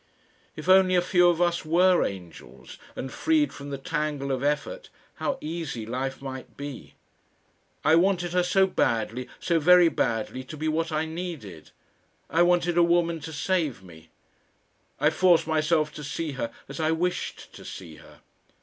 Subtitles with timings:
[0.55, 4.89] If only a few of us WERE angels and freed from the tangle of effort,
[5.17, 6.95] how easy life might be!
[7.85, 11.69] I wanted her so badly, so very badly, to be what I needed.
[12.31, 14.09] I wanted a woman to save me.
[14.99, 18.21] I forced myself to see her as I wished to see her.